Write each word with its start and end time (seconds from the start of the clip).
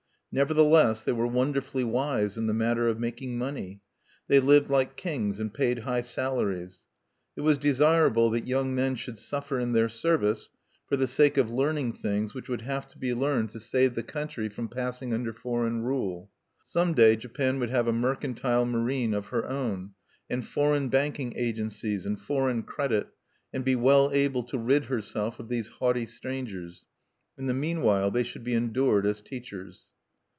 Nevertheless 0.33 1.03
they 1.03 1.11
were 1.11 1.27
wonderfully 1.27 1.83
wise 1.83 2.37
in 2.37 2.47
the 2.47 2.53
matter 2.53 2.87
of 2.87 2.97
making 3.01 3.37
money; 3.37 3.81
they 4.29 4.39
lived 4.39 4.69
like 4.69 4.95
kings 4.95 5.41
and 5.41 5.53
paid 5.53 5.79
high 5.79 5.99
salaries. 5.99 6.85
It 7.35 7.41
was 7.41 7.57
desirable 7.57 8.29
that 8.29 8.47
young 8.47 8.73
men 8.73 8.95
should 8.95 9.17
suffer 9.17 9.59
in 9.59 9.73
their 9.73 9.89
service 9.89 10.49
for 10.87 10.95
the 10.95 11.05
sake 11.05 11.35
of 11.35 11.51
learning 11.51 11.91
things 11.91 12.33
which 12.33 12.47
would 12.47 12.61
have 12.61 12.87
to 12.87 12.97
be 12.97 13.13
learned 13.13 13.49
to 13.49 13.59
save 13.59 13.93
the 13.93 14.03
country 14.03 14.47
from 14.47 14.69
passing 14.69 15.13
under 15.13 15.33
foreign 15.33 15.81
rule. 15.81 16.31
Some 16.63 16.93
day 16.93 17.17
Japan 17.17 17.59
would 17.59 17.69
have 17.69 17.87
a 17.87 17.91
mercantile 17.91 18.65
marine 18.65 19.13
of 19.13 19.25
her 19.25 19.45
own, 19.45 19.95
and 20.29 20.47
foreign 20.47 20.87
banking 20.87 21.33
agencies, 21.35 22.05
and 22.05 22.17
foreign 22.17 22.63
credit, 22.63 23.07
and 23.51 23.65
be 23.65 23.75
well 23.75 24.09
able 24.13 24.43
to 24.43 24.57
rid 24.57 24.85
herself 24.85 25.41
of 25.41 25.49
these 25.49 25.67
haughty 25.67 26.05
strangers: 26.05 26.85
in 27.37 27.47
the 27.47 27.53
meanwhile 27.53 28.09
they 28.11 28.23
should 28.23 28.45
be 28.45 28.53
endured 28.53 29.05
as 29.05 29.21
teachers. 29.21 29.87